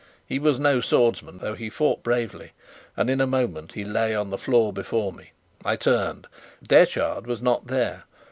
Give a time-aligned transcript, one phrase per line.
[0.25, 2.53] He was no swordsman, though he fought bravely,
[2.97, 5.29] and in a moment he lay on the floor before me.
[5.63, 6.25] I turned
[6.67, 8.05] Detchard was not there.